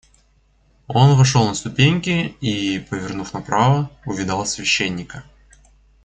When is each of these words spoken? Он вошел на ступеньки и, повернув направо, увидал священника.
Он 0.87 1.15
вошел 1.15 1.45
на 1.45 1.53
ступеньки 1.53 2.35
и, 2.41 2.79
повернув 2.79 3.35
направо, 3.35 3.91
увидал 4.03 4.43
священника. 4.47 5.23